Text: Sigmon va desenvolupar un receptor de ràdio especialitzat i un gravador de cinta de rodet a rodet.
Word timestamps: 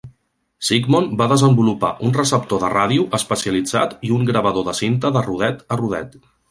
Sigmon 0.69 1.09
va 1.19 1.27
desenvolupar 1.33 1.91
un 2.09 2.17
receptor 2.17 2.63
de 2.65 2.73
ràdio 2.77 3.07
especialitzat 3.21 3.97
i 4.09 4.15
un 4.19 4.29
gravador 4.33 4.71
de 4.71 4.79
cinta 4.83 5.17
de 5.19 5.29
rodet 5.31 5.67
a 5.77 5.81
rodet. 5.87 6.23